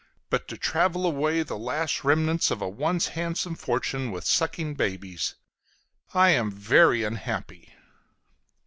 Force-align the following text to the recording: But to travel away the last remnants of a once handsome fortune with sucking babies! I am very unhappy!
But 0.31 0.47
to 0.47 0.57
travel 0.57 1.05
away 1.05 1.43
the 1.43 1.59
last 1.59 2.03
remnants 2.03 2.49
of 2.49 2.59
a 2.59 2.67
once 2.67 3.09
handsome 3.09 3.53
fortune 3.53 4.09
with 4.11 4.25
sucking 4.25 4.73
babies! 4.73 5.35
I 6.11 6.31
am 6.31 6.49
very 6.49 7.03
unhappy! 7.03 7.75